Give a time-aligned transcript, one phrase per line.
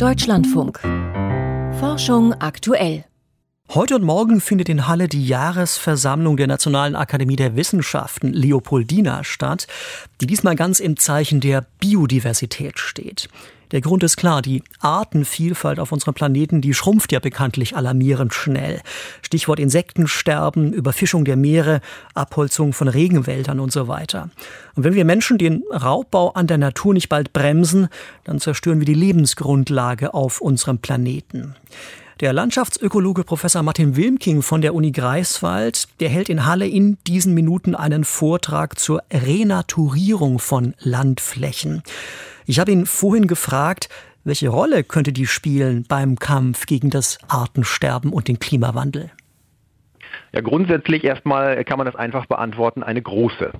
[0.00, 0.80] Deutschlandfunk.
[1.78, 3.04] Forschung aktuell.
[3.68, 9.66] Heute und morgen findet in Halle die Jahresversammlung der Nationalen Akademie der Wissenschaften Leopoldina statt,
[10.22, 13.28] die diesmal ganz im Zeichen der Biodiversität steht.
[13.72, 18.80] Der Grund ist klar, die Artenvielfalt auf unserem Planeten, die schrumpft ja bekanntlich alarmierend schnell.
[19.22, 21.80] Stichwort Insektensterben, Überfischung der Meere,
[22.14, 24.30] Abholzung von Regenwäldern und so weiter.
[24.74, 27.88] Und wenn wir Menschen den Raubbau an der Natur nicht bald bremsen,
[28.24, 31.54] dann zerstören wir die Lebensgrundlage auf unserem Planeten.
[32.20, 37.32] Der Landschaftsökologe Professor Martin Wilmking von der Uni Greifswald, der hält in Halle in diesen
[37.32, 41.82] Minuten einen Vortrag zur Renaturierung von Landflächen.
[42.44, 43.88] Ich habe ihn vorhin gefragt,
[44.22, 49.10] welche Rolle könnte die spielen beim Kampf gegen das Artensterben und den Klimawandel?
[50.32, 53.50] Ja, grundsätzlich erstmal kann man das einfach beantworten, eine große.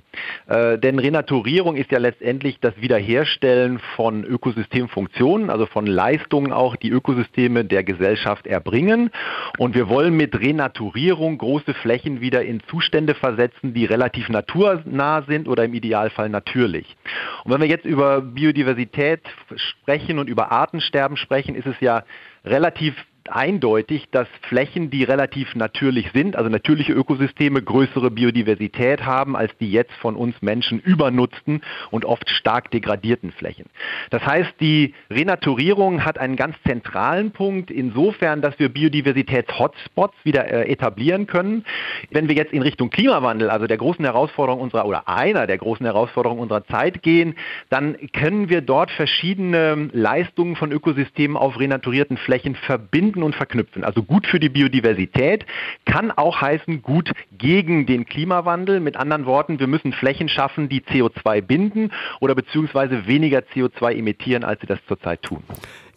[0.47, 6.89] Äh, denn Renaturierung ist ja letztendlich das Wiederherstellen von Ökosystemfunktionen, also von Leistungen auch, die
[6.89, 9.11] Ökosysteme der Gesellschaft erbringen.
[9.57, 15.49] Und wir wollen mit Renaturierung große Flächen wieder in Zustände versetzen, die relativ naturnah sind
[15.49, 16.95] oder im Idealfall natürlich.
[17.43, 19.21] Und wenn wir jetzt über Biodiversität
[19.55, 22.03] sprechen und über Artensterben sprechen, ist es ja
[22.45, 22.95] relativ
[23.29, 29.71] eindeutig, dass Flächen, die relativ natürlich sind, also natürliche Ökosysteme, größere Biodiversität haben als die
[29.71, 31.61] jetzt von uns Menschen übernutzten
[31.91, 33.65] und oft stark degradierten Flächen.
[34.09, 40.71] Das heißt, die Renaturierung hat einen ganz zentralen Punkt insofern, dass wir Biodiversitäts-Hotspots wieder äh,
[40.71, 41.65] etablieren können.
[42.09, 45.85] Wenn wir jetzt in Richtung Klimawandel, also der großen Herausforderung unserer oder einer der großen
[45.85, 47.35] Herausforderungen unserer Zeit gehen,
[47.69, 53.83] dann können wir dort verschiedene Leistungen von Ökosystemen auf renaturierten Flächen verbinden verbinden und verknüpfen.
[53.83, 55.45] Also gut für die Biodiversität
[55.85, 58.79] kann auch heißen gut gegen den Klimawandel.
[58.79, 64.43] Mit anderen Worten, wir müssen Flächen schaffen, die CO2 binden oder beziehungsweise weniger CO2 emittieren,
[64.43, 65.43] als sie das zurzeit tun.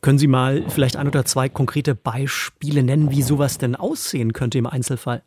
[0.00, 4.58] Können Sie mal vielleicht ein oder zwei konkrete Beispiele nennen, wie sowas denn aussehen könnte
[4.58, 5.22] im Einzelfall?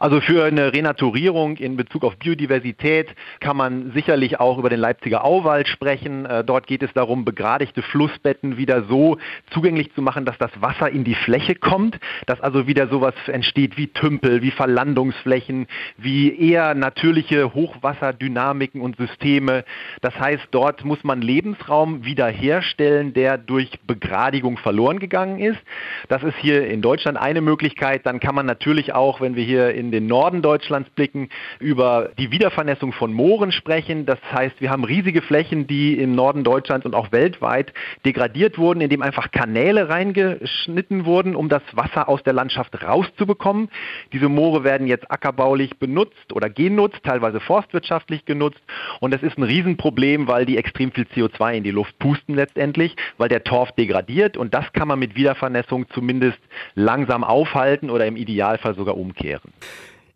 [0.00, 5.24] Also für eine Renaturierung in Bezug auf Biodiversität kann man sicherlich auch über den Leipziger
[5.24, 6.24] Auwald sprechen.
[6.24, 9.18] Äh, dort geht es darum, begradigte Flussbetten wieder so
[9.50, 13.76] zugänglich zu machen, dass das Wasser in die Fläche kommt, dass also wieder sowas entsteht
[13.76, 15.66] wie Tümpel, wie Verlandungsflächen,
[15.98, 19.64] wie eher natürliche Hochwasserdynamiken und Systeme.
[20.00, 25.60] Das heißt, dort muss man Lebensraum wiederherstellen, der durch Begradigung verloren gegangen ist.
[26.08, 28.06] Das ist hier in Deutschland eine Möglichkeit.
[28.06, 32.10] Dann kann man natürlich auch, wenn wir hier wir in den Norden Deutschlands blicken, über
[32.16, 34.06] die Wiedervernässung von Mooren sprechen.
[34.06, 37.72] Das heißt, wir haben riesige Flächen, die im Norden Deutschlands und auch weltweit
[38.06, 43.68] degradiert wurden, indem einfach Kanäle reingeschnitten wurden, um das Wasser aus der Landschaft rauszubekommen.
[44.12, 48.60] Diese Moore werden jetzt ackerbaulich benutzt oder genutzt, teilweise forstwirtschaftlich genutzt.
[49.00, 52.94] Und das ist ein Riesenproblem, weil die extrem viel CO2 in die Luft pusten letztendlich,
[53.16, 54.36] weil der Torf degradiert.
[54.36, 56.38] Und das kann man mit Wiedervernässung zumindest
[56.76, 59.47] langsam aufhalten oder im Idealfall sogar umkehren.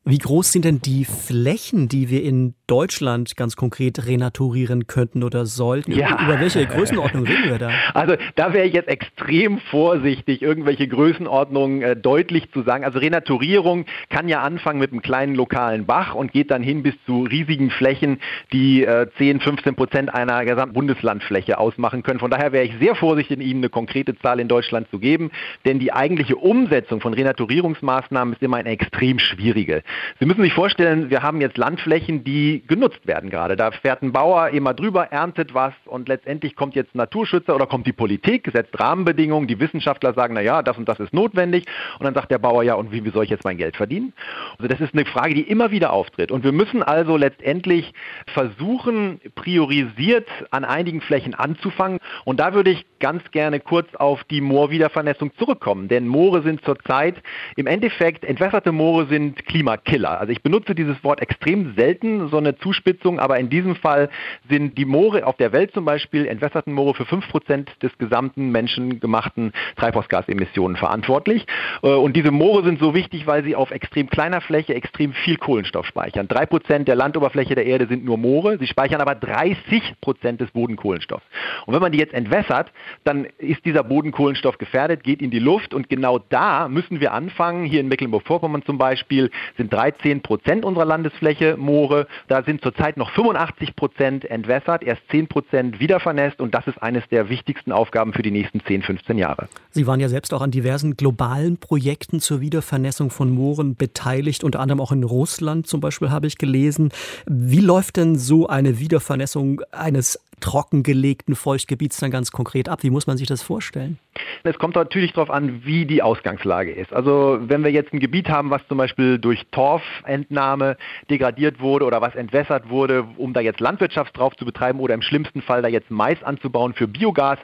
[0.05, 5.45] Wie groß sind denn die Flächen, die wir in Deutschland ganz konkret renaturieren könnten oder
[5.45, 5.93] sollten?
[5.93, 6.25] Ja.
[6.25, 7.71] Über welche Größenordnung reden wir da?
[7.93, 12.83] Also da wäre ich jetzt extrem vorsichtig, irgendwelche Größenordnungen äh, deutlich zu sagen.
[12.87, 16.95] Also Renaturierung kann ja anfangen mit einem kleinen lokalen Bach und geht dann hin bis
[17.05, 18.21] zu riesigen Flächen,
[18.55, 22.21] die äh, 10, 15 Prozent einer gesamten Bundeslandfläche ausmachen können.
[22.21, 25.31] Von daher wäre ich sehr vorsichtig, Ihnen eine konkrete Zahl in Deutschland zu geben,
[25.67, 29.83] denn die eigentliche Umsetzung von Renaturierungsmaßnahmen ist immer eine extrem schwierige.
[30.21, 33.57] Sie müssen sich vorstellen, wir haben jetzt Landflächen, die genutzt werden gerade.
[33.57, 37.67] Da fährt ein Bauer immer drüber, erntet was und letztendlich kommt jetzt ein Naturschützer oder
[37.67, 41.65] kommt die Politik, setzt Rahmenbedingungen, die Wissenschaftler sagen, na ja, das und das ist notwendig
[41.99, 44.13] und dann sagt der Bauer, ja, und wie, wie soll ich jetzt mein Geld verdienen?
[44.59, 47.93] Also das ist eine Frage, die immer wieder auftritt und wir müssen also letztendlich
[48.27, 54.41] versuchen, priorisiert an einigen Flächen anzufangen und da würde ich ganz gerne kurz auf die
[54.41, 57.17] Moorwiedervernässung zurückkommen, denn Moore sind zurzeit
[57.57, 59.93] im Endeffekt, entwässerte Moore sind Klimakiller.
[59.93, 60.19] Killer.
[60.21, 64.11] Also ich benutze dieses Wort extrem selten, so eine Zuspitzung, aber in diesem Fall
[64.49, 69.53] sind die Moore auf der Welt zum Beispiel, entwässerten Moore, für 5% des gesamten menschengemachten
[69.77, 71.47] Treibhausgasemissionen verantwortlich.
[71.83, 75.37] Äh, und diese Moore sind so wichtig, weil sie auf extrem kleiner Fläche extrem viel
[75.37, 76.29] Kohlenstoff speichern.
[76.29, 81.25] 3% der Landoberfläche der Erde sind nur Moore, sie speichern aber 30% des Bodenkohlenstoffs.
[81.67, 82.73] Und wenn man die jetzt entwässert,
[83.05, 87.65] dann ist dieser Bodenkohlenstoff gefährdet, geht in die Luft und genau da müssen wir anfangen.
[87.65, 92.07] Hier in Mecklenburg-Vorpommern zum Beispiel sind 13 Prozent unserer Landesfläche Moore.
[92.33, 97.07] Da sind zurzeit noch 85 Prozent entwässert, erst 10 Prozent wiedervernässt und das ist eines
[97.11, 99.49] der wichtigsten Aufgaben für die nächsten 10, 15 Jahre.
[99.69, 104.61] Sie waren ja selbst auch an diversen globalen Projekten zur Wiedervernässung von Mooren beteiligt, unter
[104.61, 106.89] anderem auch in Russland zum Beispiel habe ich gelesen.
[107.27, 112.83] Wie läuft denn so eine Wiedervernässung eines trockengelegten Feuchtgebiets dann ganz konkret ab?
[112.83, 113.99] Wie muss man sich das vorstellen?
[114.45, 116.93] Es kommt natürlich darauf an, wie die Ausgangslage ist.
[116.93, 120.77] Also wenn wir jetzt ein Gebiet haben, was zum Beispiel durch Torfentnahme
[121.09, 125.03] degradiert wurde oder was entwässert wurde, um da jetzt Landwirtschaft drauf zu betreiben oder im
[125.03, 127.39] schlimmsten Fall da jetzt Mais anzubauen für Biogas,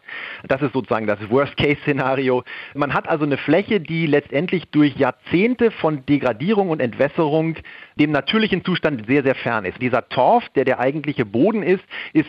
[0.47, 2.43] das ist sozusagen das Worst-Case-Szenario.
[2.75, 7.57] Man hat also eine Fläche, die letztendlich durch Jahrzehnte von Degradierung und Entwässerung
[7.99, 9.81] dem natürlichen Zustand sehr, sehr fern ist.
[9.81, 12.29] Dieser Torf, der der eigentliche Boden ist, ist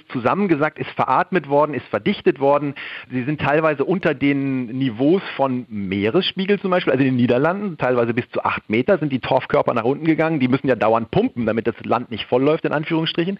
[0.60, 2.76] zusammengesackt, ist veratmet worden, ist verdichtet worden.
[3.10, 8.14] Sie sind teilweise unter den Niveaus von Meeresspiegel zum Beispiel, also in den Niederlanden, teilweise
[8.14, 10.40] bis zu acht Meter sind die Torfkörper nach unten gegangen.
[10.40, 13.40] Die müssen ja dauernd pumpen, damit das Land nicht vollläuft, in Anführungsstrichen.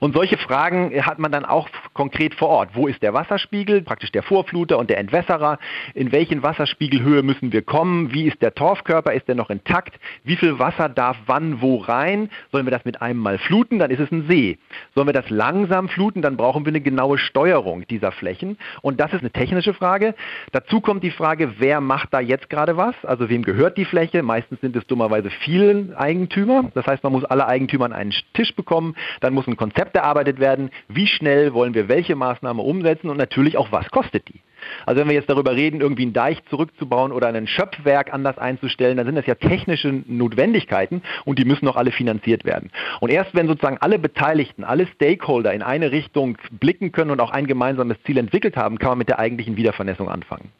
[0.00, 2.70] Und solche Fragen hat man dann auch konkret vor Ort.
[2.74, 5.58] Wo ist der Wasserspiegel, praktisch der Vorfluter und der Entwässerer?
[5.94, 8.12] In welchen Wasserspiegelhöhe müssen wir kommen?
[8.12, 9.12] Wie ist der Torfkörper?
[9.12, 9.98] Ist der noch intakt?
[10.24, 12.30] Wie viel Wasser darf wann wo rein?
[12.52, 13.78] Sollen wir das mit einem Mal fluten?
[13.78, 14.58] Dann ist es ein See.
[14.94, 16.22] Sollen wir das langsam fluten?
[16.22, 18.56] Dann brauchen wir eine genaue Steuerung dieser Flächen.
[18.82, 20.14] Und das ist eine technische Frage.
[20.52, 22.94] Dazu kommt die Frage, wer macht da jetzt gerade was?
[23.04, 24.22] Also wem gehört die Fläche?
[24.22, 26.70] Meistens sind es dummerweise vielen Eigentümer.
[26.74, 28.96] Das heißt, man muss alle Eigentümer an einen Tisch bekommen.
[29.20, 30.70] Dann muss ein Konzept erarbeitet werden.
[30.88, 33.10] Wie schnell wollen wir welche Maßnahme umsetzen?
[33.10, 34.40] Und natürlich auch, was kostet die?
[34.84, 38.96] Also wenn wir jetzt darüber reden, irgendwie einen Deich zurückzubauen oder ein Schöpfwerk anders einzustellen,
[38.96, 42.70] dann sind das ja technische Notwendigkeiten und die müssen auch alle finanziert werden.
[43.00, 47.30] Und erst wenn sozusagen alle Beteiligten, alle Stakeholder in eine Richtung blicken können und auch
[47.30, 50.50] ein gemeinsames Ziel entwickelt haben, kann man mit der eigentlichen Wiedervernässung anfangen.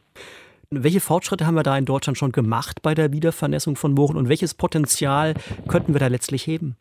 [0.71, 4.29] Welche Fortschritte haben wir da in Deutschland schon gemacht bei der Wiedervernässung von Mooren und
[4.29, 5.35] welches Potenzial
[5.69, 6.77] könnten wir da letztlich heben?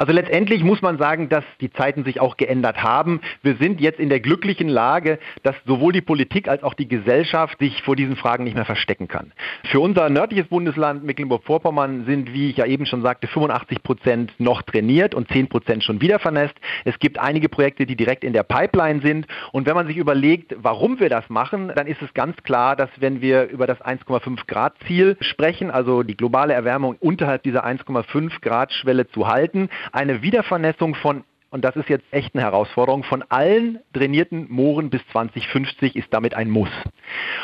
[0.00, 3.20] Also letztendlich muss man sagen, dass die Zeiten sich auch geändert haben.
[3.42, 7.58] Wir sind jetzt in der glücklichen Lage, dass sowohl die Politik als auch die Gesellschaft
[7.58, 9.32] sich vor diesen Fragen nicht mehr verstecken kann.
[9.64, 14.62] Für unser nördliches Bundesland Mecklenburg-Vorpommern sind, wie ich ja eben schon sagte, 85 Prozent noch
[14.62, 16.54] trainiert und 10 Prozent schon wieder vernässt.
[16.86, 19.26] Es gibt einige Projekte, die direkt in der Pipeline sind.
[19.52, 22.88] Und wenn man sich überlegt, warum wir das machen, dann ist es ganz klar, dass
[23.00, 28.40] wenn wir über das 1,5 Grad Ziel sprechen, also die globale Erwärmung unterhalb dieser 1,5
[28.40, 33.24] Grad Schwelle zu halten, eine Wiedervernässung von und das ist jetzt echt eine Herausforderung, von
[33.28, 36.70] allen drainierten Mooren bis 2050 ist damit ein Muss.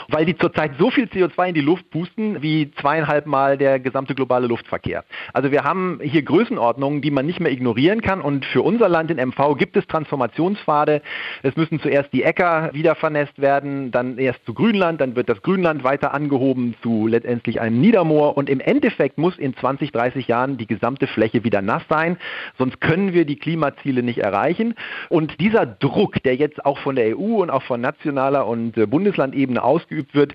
[0.09, 4.15] Weil die zurzeit so viel CO2 in die Luft pusten wie zweieinhalb Mal der gesamte
[4.15, 5.05] globale Luftverkehr.
[5.33, 9.11] Also wir haben hier Größenordnungen, die man nicht mehr ignorieren kann und für unser Land
[9.11, 11.03] in MV gibt es Transformationspfade.
[11.43, 15.43] Es müssen zuerst die Äcker wieder vernässt werden, dann erst zu Grünland, dann wird das
[15.43, 20.59] Grünland weiter angehoben zu letztendlich einem Niedermoor und im Endeffekt muss in 20, 30 Jahren
[20.59, 22.19] die gesamte Fläche wieder nass sein,
[22.59, 24.75] sonst können wir die Klimaziele Ziele nicht erreichen.
[25.09, 28.87] Und dieser Druck, der jetzt auch von der EU und auch von nationaler und äh,
[28.87, 30.35] Bundeslandebene ausgeübt wird,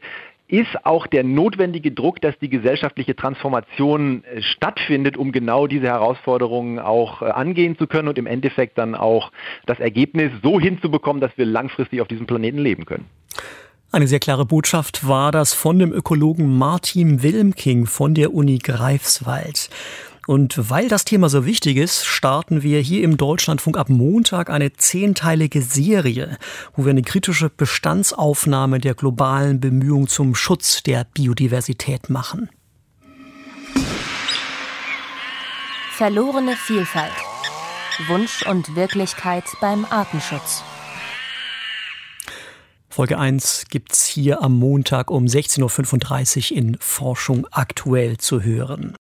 [0.52, 6.78] ist auch der notwendige Druck, dass die gesellschaftliche Transformation äh, stattfindet, um genau diese Herausforderungen
[6.78, 9.32] auch äh, angehen zu können und im Endeffekt dann auch
[9.66, 13.06] das Ergebnis so hinzubekommen, dass wir langfristig auf diesem Planeten leben können.
[13.94, 19.70] Eine sehr klare Botschaft war das von dem Ökologen Martin Wilmking von der Uni Greifswald.
[20.28, 24.72] Und weil das Thema so wichtig ist, starten wir hier im Deutschlandfunk ab Montag eine
[24.74, 26.38] zehnteilige Serie,
[26.76, 32.50] wo wir eine kritische Bestandsaufnahme der globalen Bemühungen zum Schutz der Biodiversität machen.
[35.94, 37.12] Verlorene Vielfalt.
[38.08, 40.64] Wunsch und Wirklichkeit beim Artenschutz.
[42.90, 48.96] Folge 1 gibt's hier am Montag um 16.35 Uhr in Forschung aktuell zu hören.